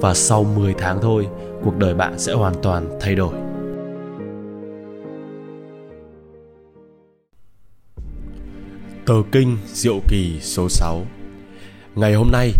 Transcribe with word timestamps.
Và 0.00 0.14
sau 0.14 0.44
10 0.44 0.74
tháng 0.78 0.98
thôi, 1.02 1.28
cuộc 1.62 1.76
đời 1.76 1.94
bạn 1.94 2.18
sẽ 2.18 2.32
hoàn 2.32 2.54
toàn 2.62 2.98
thay 3.00 3.14
đổi. 3.14 3.34
Tờ 9.06 9.14
kinh 9.32 9.56
Diệu 9.66 10.00
Kỳ 10.08 10.40
số 10.40 10.68
6 10.68 11.04
Ngày 11.94 12.14
hôm 12.14 12.30
nay, 12.32 12.52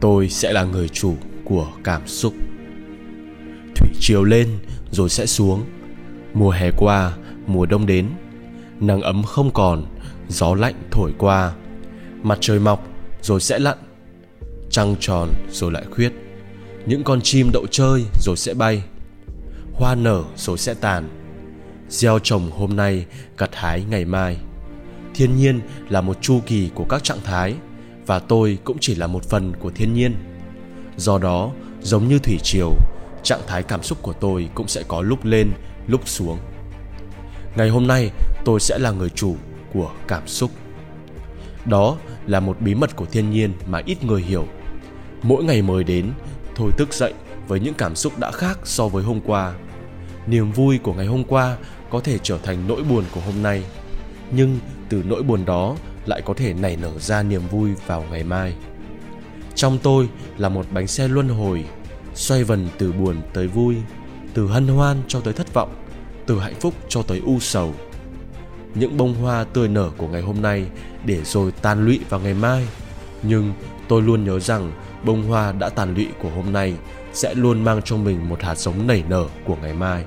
tôi 0.00 0.28
sẽ 0.28 0.52
là 0.52 0.64
người 0.64 0.88
chủ 0.88 1.14
của 1.44 1.66
cảm 1.84 2.06
xúc. 2.06 2.34
Thủy 3.76 3.88
chiều 4.00 4.24
lên 4.24 4.48
rồi 4.90 5.08
sẽ 5.08 5.26
xuống. 5.26 5.64
Mùa 6.34 6.50
hè 6.50 6.70
qua, 6.78 7.12
mùa 7.46 7.66
đông 7.66 7.86
đến. 7.86 8.06
Nắng 8.80 9.00
ấm 9.00 9.22
không 9.22 9.50
còn, 9.54 9.84
gió 10.28 10.54
lạnh 10.54 10.74
thổi 10.90 11.12
qua. 11.18 11.52
Mặt 12.22 12.38
trời 12.40 12.58
mọc 12.58 12.86
rồi 13.22 13.40
sẽ 13.40 13.58
lặn. 13.58 13.78
Trăng 14.70 14.94
tròn 15.00 15.28
rồi 15.50 15.72
lại 15.72 15.84
khuyết 15.90 16.12
những 16.86 17.04
con 17.04 17.20
chim 17.20 17.50
đậu 17.52 17.66
chơi 17.70 18.04
rồi 18.20 18.36
sẽ 18.36 18.54
bay, 18.54 18.82
hoa 19.74 19.94
nở 19.94 20.22
rồi 20.36 20.58
sẽ 20.58 20.74
tàn. 20.74 21.08
Gieo 21.88 22.18
trồng 22.18 22.50
hôm 22.50 22.76
nay, 22.76 23.06
gặt 23.38 23.50
hái 23.52 23.84
ngày 23.90 24.04
mai. 24.04 24.36
Thiên 25.14 25.36
nhiên 25.36 25.60
là 25.88 26.00
một 26.00 26.18
chu 26.20 26.40
kỳ 26.46 26.70
của 26.74 26.84
các 26.84 27.04
trạng 27.04 27.20
thái 27.24 27.54
và 28.06 28.18
tôi 28.18 28.58
cũng 28.64 28.76
chỉ 28.80 28.94
là 28.94 29.06
một 29.06 29.24
phần 29.24 29.52
của 29.60 29.70
thiên 29.70 29.94
nhiên. 29.94 30.14
Do 30.96 31.18
đó, 31.18 31.50
giống 31.82 32.08
như 32.08 32.18
thủy 32.18 32.38
triều, 32.42 32.72
trạng 33.22 33.40
thái 33.46 33.62
cảm 33.62 33.82
xúc 33.82 33.98
của 34.02 34.12
tôi 34.12 34.48
cũng 34.54 34.68
sẽ 34.68 34.82
có 34.88 35.02
lúc 35.02 35.24
lên, 35.24 35.50
lúc 35.86 36.08
xuống. 36.08 36.38
Ngày 37.56 37.68
hôm 37.68 37.86
nay, 37.86 38.10
tôi 38.44 38.60
sẽ 38.60 38.78
là 38.78 38.90
người 38.90 39.08
chủ 39.08 39.36
của 39.72 39.90
cảm 40.08 40.28
xúc. 40.28 40.50
Đó 41.64 41.96
là 42.26 42.40
một 42.40 42.56
bí 42.60 42.74
mật 42.74 42.96
của 42.96 43.06
thiên 43.06 43.30
nhiên 43.30 43.52
mà 43.66 43.82
ít 43.86 44.04
người 44.04 44.22
hiểu. 44.22 44.46
Mỗi 45.22 45.44
ngày 45.44 45.62
mới 45.62 45.84
đến 45.84 46.12
Thôi 46.54 46.72
thức 46.78 46.94
dậy 46.94 47.14
với 47.48 47.60
những 47.60 47.74
cảm 47.74 47.96
xúc 47.96 48.18
đã 48.18 48.30
khác 48.30 48.58
so 48.64 48.88
với 48.88 49.04
hôm 49.04 49.20
qua. 49.20 49.54
Niềm 50.26 50.52
vui 50.52 50.78
của 50.78 50.92
ngày 50.92 51.06
hôm 51.06 51.24
qua 51.24 51.56
có 51.90 52.00
thể 52.00 52.18
trở 52.22 52.38
thành 52.38 52.68
nỗi 52.68 52.82
buồn 52.82 53.04
của 53.14 53.20
hôm 53.20 53.42
nay, 53.42 53.64
nhưng 54.30 54.58
từ 54.88 55.02
nỗi 55.06 55.22
buồn 55.22 55.44
đó 55.44 55.76
lại 56.06 56.22
có 56.24 56.34
thể 56.34 56.54
nảy 56.54 56.76
nở 56.76 56.98
ra 56.98 57.22
niềm 57.22 57.42
vui 57.50 57.70
vào 57.86 58.04
ngày 58.10 58.24
mai. 58.24 58.54
Trong 59.54 59.78
tôi 59.82 60.08
là 60.38 60.48
một 60.48 60.66
bánh 60.70 60.86
xe 60.86 61.08
luân 61.08 61.28
hồi, 61.28 61.64
xoay 62.14 62.44
vần 62.44 62.68
từ 62.78 62.92
buồn 62.92 63.16
tới 63.32 63.46
vui, 63.46 63.76
từ 64.34 64.46
hân 64.46 64.68
hoan 64.68 64.96
cho 65.08 65.20
tới 65.20 65.32
thất 65.32 65.54
vọng, 65.54 65.74
từ 66.26 66.40
hạnh 66.40 66.54
phúc 66.60 66.74
cho 66.88 67.02
tới 67.02 67.20
u 67.24 67.38
sầu. 67.40 67.74
Những 68.74 68.96
bông 68.96 69.14
hoa 69.14 69.44
tươi 69.44 69.68
nở 69.68 69.90
của 69.96 70.08
ngày 70.08 70.22
hôm 70.22 70.42
nay 70.42 70.66
để 71.04 71.24
rồi 71.24 71.52
tan 71.52 71.84
lụy 71.86 72.00
vào 72.08 72.20
ngày 72.20 72.34
mai, 72.34 72.66
nhưng 73.22 73.52
tôi 73.88 74.02
luôn 74.02 74.24
nhớ 74.24 74.40
rằng 74.40 74.72
bông 75.04 75.22
hoa 75.22 75.52
đã 75.52 75.68
tàn 75.68 75.94
lụy 75.94 76.08
của 76.22 76.30
hôm 76.30 76.52
nay 76.52 76.74
sẽ 77.12 77.34
luôn 77.34 77.64
mang 77.64 77.82
trong 77.82 78.04
mình 78.04 78.28
một 78.28 78.42
hạt 78.42 78.58
giống 78.58 78.86
nảy 78.86 79.02
nở 79.08 79.26
của 79.44 79.56
ngày 79.62 79.72
mai. 79.72 80.04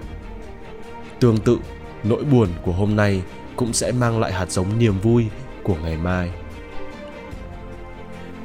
Tương 1.19 1.37
tự, 1.37 1.57
nỗi 2.03 2.23
buồn 2.23 2.49
của 2.61 2.71
hôm 2.71 2.95
nay 2.95 3.21
cũng 3.55 3.73
sẽ 3.73 3.91
mang 3.91 4.19
lại 4.19 4.33
hạt 4.33 4.51
giống 4.51 4.79
niềm 4.79 4.99
vui 4.99 5.25
của 5.63 5.75
ngày 5.83 5.97
mai. 5.97 6.31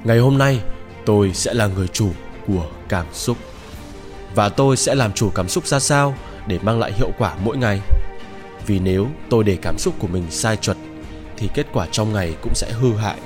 Ngày 0.05 0.19
hôm 0.19 0.39
nay, 0.39 0.61
tôi 1.07 1.35
sẽ 1.35 1.55
là 1.55 1.67
người 1.67 1.89
chủ 1.89 2.11
của 2.47 2.67
cảm 2.89 3.07
xúc. 3.13 3.37
Và 4.35 4.49
tôi 4.49 4.77
sẽ 4.77 4.95
làm 4.95 5.13
chủ 5.13 5.31
cảm 5.35 5.49
xúc 5.49 5.67
ra 5.67 5.81
sao 5.81 6.15
để 6.47 6.59
mang 6.63 6.79
lại 6.79 6.93
hiệu 6.93 7.11
quả 7.19 7.35
mỗi 7.45 7.57
ngày? 7.57 7.81
Vì 8.67 8.79
nếu 8.79 9.07
tôi 9.31 9.45
để 9.45 9.59
cảm 9.63 9.79
xúc 9.79 9.95
của 9.99 10.07
mình 10.07 10.25
sai 10.31 10.57
chuẩn, 10.57 10.77
thì 11.37 11.49
kết 11.55 11.67
quả 11.73 11.87
trong 11.91 12.13
ngày 12.13 12.35
cũng 12.43 12.55
sẽ 12.55 12.73
hư 12.73 12.95
hại. 12.95 13.19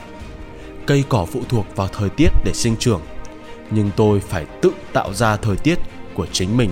Cây 0.86 1.04
cỏ 1.08 1.24
phụ 1.24 1.40
thuộc 1.48 1.66
vào 1.76 1.88
thời 1.88 2.08
tiết 2.08 2.28
để 2.44 2.52
sinh 2.54 2.76
trưởng 2.76 3.00
nhưng 3.70 3.90
tôi 3.96 4.20
phải 4.20 4.46
tự 4.62 4.70
tạo 4.92 5.14
ra 5.14 5.36
thời 5.36 5.56
tiết 5.56 5.78
của 6.14 6.26
chính 6.32 6.56
mình. 6.56 6.70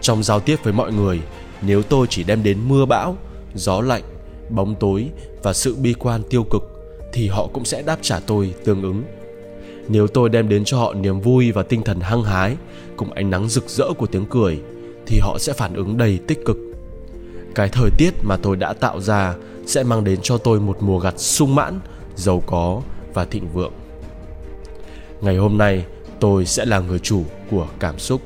Trong 0.00 0.22
giao 0.22 0.40
tiếp 0.40 0.56
với 0.62 0.72
mọi 0.72 0.92
người, 0.92 1.20
nếu 1.62 1.82
tôi 1.82 2.06
chỉ 2.10 2.24
đem 2.24 2.42
đến 2.42 2.58
mưa 2.68 2.86
bão, 2.86 3.16
gió 3.54 3.80
lạnh, 3.80 4.02
bóng 4.50 4.74
tối 4.74 5.10
và 5.42 5.52
sự 5.52 5.74
bi 5.74 5.94
quan 5.98 6.22
tiêu 6.30 6.44
cực, 6.50 6.62
thì 7.12 7.28
họ 7.28 7.46
cũng 7.52 7.64
sẽ 7.64 7.82
đáp 7.82 7.98
trả 8.02 8.20
tôi 8.20 8.54
tương 8.64 8.82
ứng. 8.82 9.02
Nếu 9.88 10.06
tôi 10.06 10.28
đem 10.28 10.48
đến 10.48 10.64
cho 10.64 10.78
họ 10.78 10.94
niềm 10.94 11.20
vui 11.20 11.52
và 11.52 11.62
tinh 11.62 11.82
thần 11.82 12.00
hăng 12.00 12.22
hái, 12.22 12.56
cùng 12.96 13.12
ánh 13.12 13.30
nắng 13.30 13.48
rực 13.48 13.68
rỡ 13.68 13.84
của 13.98 14.06
tiếng 14.06 14.26
cười, 14.26 14.60
thì 15.06 15.18
họ 15.18 15.38
sẽ 15.38 15.52
phản 15.52 15.74
ứng 15.74 15.96
đầy 15.96 16.18
tích 16.26 16.44
cực. 16.44 16.56
Cái 17.54 17.68
thời 17.68 17.90
tiết 17.98 18.10
mà 18.22 18.36
tôi 18.36 18.56
đã 18.56 18.72
tạo 18.72 19.00
ra 19.00 19.34
sẽ 19.66 19.82
mang 19.82 20.04
đến 20.04 20.18
cho 20.22 20.38
tôi 20.38 20.60
một 20.60 20.76
mùa 20.80 20.98
gặt 20.98 21.14
sung 21.16 21.54
mãn, 21.54 21.80
giàu 22.16 22.42
có 22.46 22.82
và 23.14 23.24
thịnh 23.24 23.48
vượng 23.48 23.72
ngày 25.24 25.36
hôm 25.36 25.58
nay, 25.58 25.84
tôi 26.20 26.46
sẽ 26.46 26.64
là 26.64 26.78
người 26.78 26.98
chủ 26.98 27.24
của 27.50 27.66
cảm 27.78 27.98
xúc. 27.98 28.22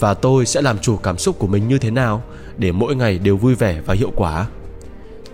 Và 0.00 0.14
tôi 0.14 0.46
sẽ 0.46 0.62
làm 0.62 0.78
chủ 0.78 0.96
cảm 0.96 1.18
xúc 1.18 1.38
của 1.38 1.46
mình 1.46 1.68
như 1.68 1.78
thế 1.78 1.90
nào 1.90 2.22
để 2.56 2.72
mỗi 2.72 2.96
ngày 2.96 3.18
đều 3.18 3.36
vui 3.36 3.54
vẻ 3.54 3.80
và 3.86 3.94
hiệu 3.94 4.12
quả? 4.16 4.46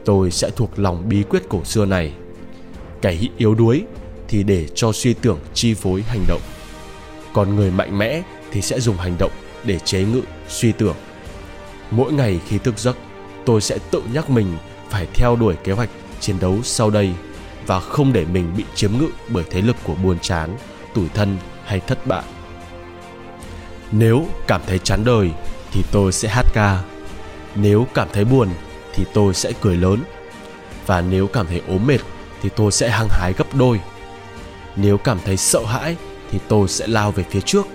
Tôi 0.04 0.30
sẽ 0.30 0.50
thuộc 0.56 0.78
lòng 0.78 1.08
bí 1.08 1.22
quyết 1.22 1.42
cổ 1.48 1.64
xưa 1.64 1.84
này. 1.84 2.12
Kẻ 3.02 3.16
yếu 3.36 3.54
đuối 3.54 3.84
thì 4.28 4.42
để 4.42 4.66
cho 4.74 4.92
suy 4.92 5.14
tưởng 5.14 5.38
chi 5.54 5.74
phối 5.74 6.02
hành 6.02 6.24
động. 6.28 6.40
Còn 7.32 7.56
người 7.56 7.70
mạnh 7.70 7.98
mẽ 7.98 8.22
thì 8.52 8.62
sẽ 8.62 8.80
dùng 8.80 8.96
hành 8.96 9.16
động 9.18 9.32
để 9.64 9.78
chế 9.78 10.04
ngự, 10.04 10.22
suy 10.48 10.72
tưởng. 10.72 10.96
Mỗi 11.90 12.12
ngày 12.12 12.40
khi 12.48 12.58
thức 12.58 12.78
giấc, 12.78 12.96
tôi 13.46 13.60
sẽ 13.60 13.78
tự 13.90 14.02
nhắc 14.12 14.30
mình 14.30 14.46
phải 14.90 15.06
theo 15.14 15.36
đuổi 15.36 15.54
kế 15.64 15.72
hoạch 15.72 15.90
chiến 16.20 16.36
đấu 16.40 16.56
sau 16.62 16.90
đây 16.90 17.10
và 17.68 17.80
không 17.80 18.12
để 18.12 18.24
mình 18.24 18.52
bị 18.56 18.64
chiếm 18.74 18.90
ngự 18.98 19.08
bởi 19.28 19.44
thế 19.50 19.62
lực 19.62 19.76
của 19.84 19.94
buồn 19.94 20.18
chán, 20.18 20.56
tủi 20.94 21.08
thân 21.14 21.36
hay 21.64 21.80
thất 21.80 22.06
bại. 22.06 22.24
Nếu 23.92 24.26
cảm 24.46 24.60
thấy 24.66 24.78
chán 24.78 25.04
đời 25.04 25.30
thì 25.72 25.84
tôi 25.92 26.12
sẽ 26.12 26.28
hát 26.28 26.46
ca. 26.54 26.82
Nếu 27.54 27.86
cảm 27.94 28.08
thấy 28.12 28.24
buồn 28.24 28.48
thì 28.94 29.04
tôi 29.14 29.34
sẽ 29.34 29.52
cười 29.60 29.76
lớn. 29.76 30.02
Và 30.86 31.00
nếu 31.00 31.26
cảm 31.26 31.46
thấy 31.46 31.62
ốm 31.68 31.86
mệt 31.86 31.98
thì 32.42 32.48
tôi 32.56 32.72
sẽ 32.72 32.90
hăng 32.90 33.08
hái 33.10 33.32
gấp 33.32 33.54
đôi. 33.54 33.80
Nếu 34.76 34.98
cảm 34.98 35.18
thấy 35.24 35.36
sợ 35.36 35.64
hãi 35.64 35.96
thì 36.30 36.38
tôi 36.48 36.68
sẽ 36.68 36.86
lao 36.86 37.12
về 37.12 37.24
phía 37.30 37.40
trước. 37.40 37.66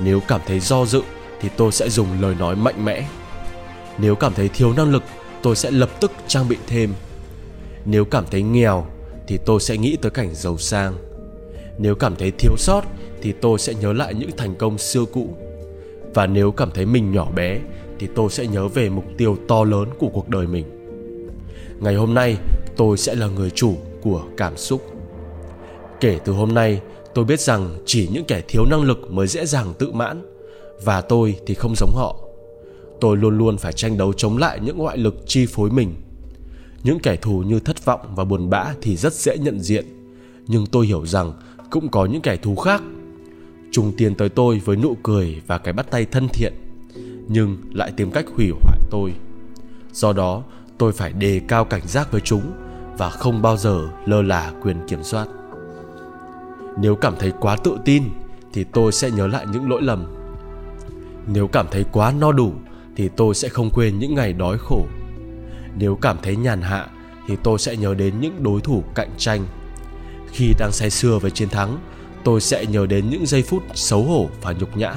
Nếu 0.00 0.20
cảm 0.20 0.40
thấy 0.46 0.60
do 0.60 0.84
dự 0.84 1.02
thì 1.40 1.48
tôi 1.56 1.72
sẽ 1.72 1.90
dùng 1.90 2.20
lời 2.20 2.34
nói 2.34 2.56
mạnh 2.56 2.84
mẽ. 2.84 3.08
Nếu 3.98 4.14
cảm 4.14 4.34
thấy 4.34 4.48
thiếu 4.48 4.72
năng 4.72 4.92
lực, 4.92 5.02
tôi 5.42 5.56
sẽ 5.56 5.70
lập 5.70 5.90
tức 6.00 6.12
trang 6.26 6.48
bị 6.48 6.56
thêm. 6.66 6.94
Nếu 7.84 8.04
cảm 8.04 8.24
thấy 8.30 8.42
nghèo 8.42 8.86
thì 9.28 9.38
tôi 9.44 9.60
sẽ 9.60 9.76
nghĩ 9.76 9.96
tới 9.96 10.10
cảnh 10.10 10.34
giàu 10.34 10.58
sang. 10.58 10.94
Nếu 11.78 11.94
cảm 11.94 12.16
thấy 12.16 12.30
thiếu 12.30 12.56
sót 12.58 12.82
thì 13.22 13.32
tôi 13.32 13.58
sẽ 13.58 13.74
nhớ 13.74 13.92
lại 13.92 14.14
những 14.14 14.30
thành 14.36 14.54
công 14.54 14.78
xưa 14.78 15.04
cũ. 15.12 15.28
Và 16.14 16.26
nếu 16.26 16.52
cảm 16.52 16.70
thấy 16.70 16.86
mình 16.86 17.12
nhỏ 17.12 17.30
bé 17.34 17.60
thì 17.98 18.08
tôi 18.14 18.30
sẽ 18.30 18.46
nhớ 18.46 18.68
về 18.68 18.88
mục 18.88 19.04
tiêu 19.16 19.36
to 19.48 19.64
lớn 19.64 19.88
của 19.98 20.08
cuộc 20.08 20.28
đời 20.28 20.46
mình. 20.46 20.64
Ngày 21.80 21.94
hôm 21.94 22.14
nay, 22.14 22.36
tôi 22.76 22.96
sẽ 22.96 23.14
là 23.14 23.26
người 23.26 23.50
chủ 23.50 23.76
của 24.02 24.22
cảm 24.36 24.56
xúc. 24.56 24.82
Kể 26.00 26.18
từ 26.24 26.32
hôm 26.32 26.54
nay, 26.54 26.80
tôi 27.14 27.24
biết 27.24 27.40
rằng 27.40 27.76
chỉ 27.86 28.08
những 28.12 28.24
kẻ 28.24 28.42
thiếu 28.48 28.64
năng 28.70 28.82
lực 28.82 29.10
mới 29.10 29.26
dễ 29.26 29.46
dàng 29.46 29.74
tự 29.78 29.92
mãn, 29.92 30.22
và 30.84 31.00
tôi 31.00 31.36
thì 31.46 31.54
không 31.54 31.74
giống 31.76 31.92
họ. 31.94 32.16
Tôi 33.00 33.16
luôn 33.16 33.38
luôn 33.38 33.58
phải 33.58 33.72
tranh 33.72 33.98
đấu 33.98 34.12
chống 34.12 34.38
lại 34.38 34.58
những 34.62 34.78
ngoại 34.78 34.98
lực 34.98 35.14
chi 35.26 35.46
phối 35.46 35.70
mình 35.70 35.94
những 36.82 36.98
kẻ 36.98 37.16
thù 37.16 37.42
như 37.42 37.60
thất 37.60 37.84
vọng 37.84 38.00
và 38.16 38.24
buồn 38.24 38.50
bã 38.50 38.74
thì 38.82 38.96
rất 38.96 39.12
dễ 39.12 39.38
nhận 39.38 39.60
diện. 39.60 39.86
Nhưng 40.46 40.66
tôi 40.66 40.86
hiểu 40.86 41.06
rằng 41.06 41.32
cũng 41.70 41.88
có 41.88 42.06
những 42.06 42.20
kẻ 42.20 42.36
thù 42.36 42.56
khác. 42.56 42.82
Chúng 43.70 43.92
tiến 43.96 44.14
tới 44.14 44.28
tôi 44.28 44.62
với 44.64 44.76
nụ 44.76 44.96
cười 45.02 45.42
và 45.46 45.58
cái 45.58 45.72
bắt 45.72 45.90
tay 45.90 46.04
thân 46.04 46.28
thiện, 46.28 46.52
nhưng 47.28 47.56
lại 47.72 47.92
tìm 47.96 48.10
cách 48.10 48.24
hủy 48.36 48.50
hoại 48.50 48.78
tôi. 48.90 49.12
Do 49.92 50.12
đó, 50.12 50.42
tôi 50.78 50.92
phải 50.92 51.12
đề 51.12 51.40
cao 51.48 51.64
cảnh 51.64 51.86
giác 51.86 52.12
với 52.12 52.20
chúng 52.20 52.52
và 52.98 53.10
không 53.10 53.42
bao 53.42 53.56
giờ 53.56 53.88
lơ 54.06 54.22
là 54.22 54.52
quyền 54.62 54.76
kiểm 54.88 55.02
soát. 55.02 55.28
Nếu 56.80 56.94
cảm 56.94 57.14
thấy 57.18 57.32
quá 57.40 57.56
tự 57.64 57.78
tin 57.84 58.02
thì 58.52 58.64
tôi 58.64 58.92
sẽ 58.92 59.10
nhớ 59.10 59.26
lại 59.26 59.46
những 59.52 59.70
lỗi 59.70 59.82
lầm. 59.82 60.06
Nếu 61.26 61.48
cảm 61.48 61.66
thấy 61.70 61.84
quá 61.92 62.12
no 62.20 62.32
đủ 62.32 62.52
thì 62.96 63.08
tôi 63.08 63.34
sẽ 63.34 63.48
không 63.48 63.70
quên 63.70 63.98
những 63.98 64.14
ngày 64.14 64.32
đói 64.32 64.58
khổ 64.58 64.86
nếu 65.78 65.96
cảm 65.96 66.16
thấy 66.22 66.36
nhàn 66.36 66.62
hạ, 66.62 66.86
thì 67.28 67.36
tôi 67.42 67.58
sẽ 67.58 67.76
nhớ 67.76 67.94
đến 67.94 68.20
những 68.20 68.42
đối 68.42 68.60
thủ 68.60 68.84
cạnh 68.94 69.10
tranh. 69.18 69.46
Khi 70.32 70.54
đang 70.58 70.72
say 70.72 70.90
sưa 70.90 71.18
với 71.18 71.30
chiến 71.30 71.48
thắng, 71.48 71.78
tôi 72.24 72.40
sẽ 72.40 72.66
nhớ 72.66 72.86
đến 72.86 73.10
những 73.10 73.26
giây 73.26 73.42
phút 73.42 73.62
xấu 73.74 74.02
hổ 74.02 74.28
và 74.42 74.52
nhục 74.52 74.76
nhã. 74.76 74.94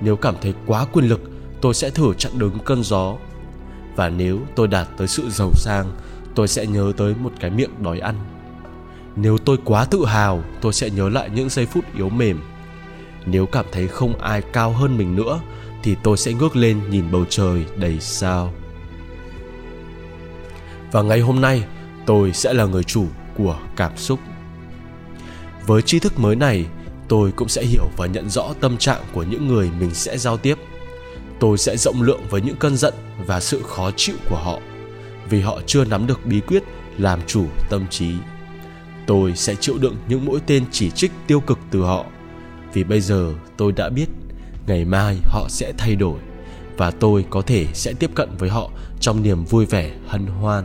Nếu 0.00 0.16
cảm 0.16 0.34
thấy 0.42 0.54
quá 0.66 0.86
quyền 0.92 1.08
lực, 1.08 1.20
tôi 1.60 1.74
sẽ 1.74 1.90
thử 1.90 2.14
chặn 2.14 2.32
đứng 2.38 2.58
cơn 2.64 2.82
gió. 2.82 3.16
Và 3.96 4.08
nếu 4.08 4.40
tôi 4.54 4.68
đạt 4.68 4.88
tới 4.96 5.08
sự 5.08 5.30
giàu 5.30 5.50
sang, 5.54 5.92
tôi 6.34 6.48
sẽ 6.48 6.66
nhớ 6.66 6.92
tới 6.96 7.14
một 7.14 7.32
cái 7.40 7.50
miệng 7.50 7.82
đói 7.82 7.98
ăn. 7.98 8.14
Nếu 9.16 9.38
tôi 9.38 9.58
quá 9.64 9.84
tự 9.84 10.04
hào, 10.06 10.42
tôi 10.60 10.72
sẽ 10.72 10.90
nhớ 10.90 11.08
lại 11.08 11.30
những 11.34 11.48
giây 11.48 11.66
phút 11.66 11.84
yếu 11.96 12.08
mềm. 12.08 12.40
Nếu 13.26 13.46
cảm 13.46 13.64
thấy 13.72 13.88
không 13.88 14.18
ai 14.18 14.42
cao 14.42 14.72
hơn 14.72 14.98
mình 14.98 15.16
nữa, 15.16 15.40
thì 15.82 15.96
tôi 16.02 16.16
sẽ 16.16 16.32
ngước 16.32 16.56
lên 16.56 16.80
nhìn 16.90 17.04
bầu 17.12 17.24
trời 17.28 17.64
đầy 17.76 18.00
sao 18.00 18.52
và 20.96 21.02
ngày 21.02 21.20
hôm 21.20 21.40
nay, 21.40 21.62
tôi 22.06 22.32
sẽ 22.32 22.52
là 22.52 22.64
người 22.64 22.84
chủ 22.84 23.06
của 23.36 23.58
cảm 23.76 23.96
xúc. 23.96 24.20
Với 25.66 25.82
tri 25.82 25.98
thức 25.98 26.18
mới 26.18 26.36
này, 26.36 26.66
tôi 27.08 27.32
cũng 27.32 27.48
sẽ 27.48 27.64
hiểu 27.64 27.84
và 27.96 28.06
nhận 28.06 28.30
rõ 28.30 28.52
tâm 28.60 28.76
trạng 28.76 29.00
của 29.12 29.22
những 29.22 29.48
người 29.48 29.70
mình 29.80 29.90
sẽ 29.94 30.18
giao 30.18 30.36
tiếp. 30.36 30.58
Tôi 31.40 31.58
sẽ 31.58 31.76
rộng 31.76 32.02
lượng 32.02 32.20
với 32.30 32.40
những 32.40 32.56
cơn 32.56 32.76
giận 32.76 32.94
và 33.26 33.40
sự 33.40 33.62
khó 33.62 33.90
chịu 33.96 34.16
của 34.30 34.36
họ, 34.36 34.60
vì 35.30 35.40
họ 35.40 35.60
chưa 35.66 35.84
nắm 35.84 36.06
được 36.06 36.26
bí 36.26 36.40
quyết 36.40 36.62
làm 36.98 37.20
chủ 37.26 37.46
tâm 37.70 37.86
trí. 37.90 38.12
Tôi 39.06 39.32
sẽ 39.36 39.54
chịu 39.54 39.78
đựng 39.78 39.96
những 40.08 40.24
mũi 40.24 40.40
tên 40.46 40.64
chỉ 40.70 40.90
trích 40.90 41.12
tiêu 41.26 41.40
cực 41.40 41.58
từ 41.70 41.82
họ, 41.82 42.04
vì 42.72 42.84
bây 42.84 43.00
giờ 43.00 43.34
tôi 43.56 43.72
đã 43.72 43.88
biết 43.88 44.06
ngày 44.66 44.84
mai 44.84 45.18
họ 45.24 45.46
sẽ 45.48 45.72
thay 45.78 45.96
đổi 45.96 46.18
và 46.76 46.90
tôi 46.90 47.24
có 47.30 47.42
thể 47.42 47.66
sẽ 47.72 47.92
tiếp 47.98 48.10
cận 48.14 48.28
với 48.38 48.50
họ 48.50 48.70
trong 49.00 49.22
niềm 49.22 49.44
vui 49.44 49.66
vẻ, 49.66 49.90
hân 50.06 50.26
hoan 50.26 50.64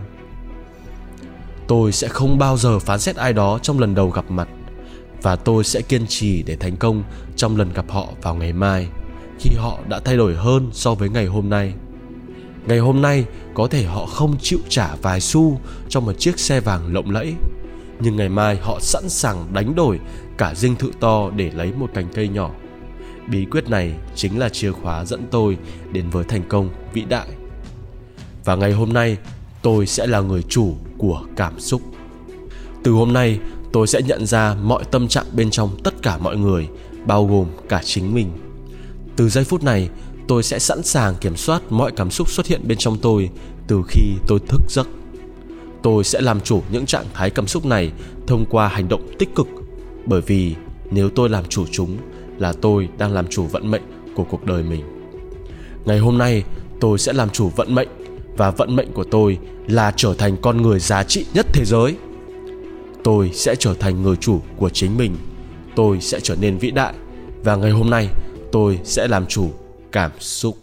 tôi 1.67 1.91
sẽ 1.91 2.07
không 2.07 2.37
bao 2.37 2.57
giờ 2.57 2.79
phán 2.79 2.99
xét 2.99 3.15
ai 3.15 3.33
đó 3.33 3.59
trong 3.61 3.79
lần 3.79 3.95
đầu 3.95 4.09
gặp 4.09 4.31
mặt, 4.31 4.47
và 5.21 5.35
tôi 5.35 5.63
sẽ 5.63 5.81
kiên 5.81 6.07
trì 6.07 6.43
để 6.43 6.55
thành 6.55 6.77
công 6.77 7.03
trong 7.35 7.57
lần 7.57 7.73
gặp 7.73 7.85
họ 7.89 8.07
vào 8.21 8.35
ngày 8.35 8.53
mai, 8.53 8.87
khi 9.39 9.49
họ 9.57 9.79
đã 9.89 9.99
thay 10.05 10.17
đổi 10.17 10.35
hơn 10.35 10.69
so 10.73 10.93
với 10.93 11.09
ngày 11.09 11.25
hôm 11.25 11.49
nay. 11.49 11.73
Ngày 12.67 12.79
hôm 12.79 13.01
nay, 13.01 13.25
có 13.53 13.67
thể 13.67 13.83
họ 13.83 14.05
không 14.05 14.37
chịu 14.41 14.59
trả 14.69 14.95
vài 14.95 15.21
xu 15.21 15.59
cho 15.89 15.99
một 15.99 16.13
chiếc 16.19 16.39
xe 16.39 16.59
vàng 16.59 16.93
lộng 16.93 17.11
lẫy, 17.11 17.33
nhưng 17.99 18.15
ngày 18.15 18.29
mai 18.29 18.57
họ 18.61 18.77
sẵn 18.81 19.09
sàng 19.09 19.53
đánh 19.53 19.75
đổi 19.75 19.99
cả 20.37 20.55
dinh 20.55 20.75
thự 20.75 20.91
to 20.99 21.29
để 21.35 21.51
lấy 21.55 21.71
một 21.73 21.89
cành 21.93 22.07
cây 22.13 22.27
nhỏ. 22.27 22.51
Bí 23.27 23.45
quyết 23.45 23.69
này 23.69 23.93
chính 24.15 24.39
là 24.39 24.49
chìa 24.49 24.71
khóa 24.71 25.05
dẫn 25.05 25.27
tôi 25.31 25.57
đến 25.91 26.09
với 26.09 26.23
thành 26.23 26.43
công 26.49 26.69
vĩ 26.93 27.01
đại. 27.01 27.27
Và 28.45 28.55
ngày 28.55 28.71
hôm 28.71 28.93
nay, 28.93 29.17
tôi 29.61 29.87
sẽ 29.87 30.07
là 30.07 30.19
người 30.19 30.43
chủ 30.43 30.75
của 31.01 31.21
cảm 31.35 31.59
xúc. 31.59 31.81
Từ 32.83 32.91
hôm 32.91 33.13
nay, 33.13 33.39
tôi 33.73 33.87
sẽ 33.87 34.01
nhận 34.01 34.25
ra 34.25 34.55
mọi 34.63 34.83
tâm 34.91 35.07
trạng 35.07 35.25
bên 35.35 35.51
trong 35.51 35.69
tất 35.83 35.93
cả 36.01 36.17
mọi 36.17 36.37
người, 36.37 36.67
bao 37.05 37.27
gồm 37.27 37.47
cả 37.69 37.81
chính 37.83 38.13
mình. 38.13 38.27
Từ 39.15 39.29
giây 39.29 39.43
phút 39.43 39.63
này, 39.63 39.89
tôi 40.27 40.43
sẽ 40.43 40.59
sẵn 40.59 40.83
sàng 40.83 41.15
kiểm 41.15 41.35
soát 41.35 41.61
mọi 41.69 41.91
cảm 41.91 42.11
xúc 42.11 42.29
xuất 42.29 42.47
hiện 42.47 42.61
bên 42.67 42.77
trong 42.77 42.97
tôi 42.97 43.29
từ 43.67 43.81
khi 43.87 44.01
tôi 44.27 44.39
thức 44.47 44.61
giấc. 44.69 44.87
Tôi 45.83 46.03
sẽ 46.03 46.21
làm 46.21 46.41
chủ 46.41 46.61
những 46.71 46.85
trạng 46.85 47.05
thái 47.13 47.29
cảm 47.29 47.47
xúc 47.47 47.65
này 47.65 47.91
thông 48.27 48.45
qua 48.49 48.67
hành 48.67 48.87
động 48.87 49.07
tích 49.19 49.35
cực, 49.35 49.47
bởi 50.05 50.21
vì 50.21 50.55
nếu 50.91 51.09
tôi 51.09 51.29
làm 51.29 51.45
chủ 51.45 51.65
chúng 51.71 51.97
là 52.37 52.53
tôi 52.53 52.89
đang 52.97 53.13
làm 53.13 53.27
chủ 53.27 53.43
vận 53.43 53.71
mệnh 53.71 53.83
của 54.15 54.23
cuộc 54.23 54.45
đời 54.45 54.63
mình. 54.63 54.83
Ngày 55.85 55.99
hôm 55.99 56.17
nay, 56.17 56.43
tôi 56.79 56.97
sẽ 56.97 57.13
làm 57.13 57.29
chủ 57.29 57.49
vận 57.49 57.75
mệnh 57.75 57.89
và 58.37 58.51
vận 58.51 58.75
mệnh 58.75 58.91
của 58.91 59.03
tôi 59.03 59.37
là 59.67 59.93
trở 59.95 60.13
thành 60.13 60.37
con 60.41 60.61
người 60.61 60.79
giá 60.79 61.03
trị 61.03 61.25
nhất 61.33 61.45
thế 61.53 61.65
giới. 61.65 61.95
Tôi 63.03 63.31
sẽ 63.33 63.55
trở 63.55 63.73
thành 63.73 64.01
người 64.01 64.15
chủ 64.15 64.41
của 64.57 64.69
chính 64.69 64.97
mình, 64.97 65.15
tôi 65.75 66.01
sẽ 66.01 66.19
trở 66.19 66.35
nên 66.35 66.57
vĩ 66.57 66.71
đại 66.71 66.93
và 67.43 67.55
ngày 67.55 67.71
hôm 67.71 67.89
nay 67.89 68.07
tôi 68.51 68.79
sẽ 68.83 69.07
làm 69.07 69.25
chủ 69.25 69.51
cảm 69.91 70.11
xúc. 70.19 70.57